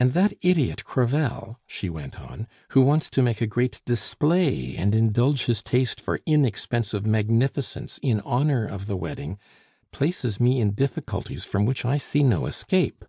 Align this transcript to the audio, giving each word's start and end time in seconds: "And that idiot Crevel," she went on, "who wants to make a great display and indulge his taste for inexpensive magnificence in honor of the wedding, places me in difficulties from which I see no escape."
"And 0.00 0.12
that 0.12 0.32
idiot 0.42 0.82
Crevel," 0.84 1.60
she 1.68 1.88
went 1.88 2.20
on, 2.20 2.48
"who 2.70 2.80
wants 2.82 3.08
to 3.10 3.22
make 3.22 3.40
a 3.40 3.46
great 3.46 3.80
display 3.84 4.74
and 4.74 4.92
indulge 4.92 5.44
his 5.44 5.62
taste 5.62 6.00
for 6.00 6.18
inexpensive 6.26 7.06
magnificence 7.06 7.96
in 8.02 8.18
honor 8.22 8.66
of 8.66 8.86
the 8.88 8.96
wedding, 8.96 9.38
places 9.92 10.40
me 10.40 10.58
in 10.60 10.72
difficulties 10.72 11.44
from 11.44 11.64
which 11.64 11.84
I 11.84 11.96
see 11.96 12.24
no 12.24 12.46
escape." 12.46 13.04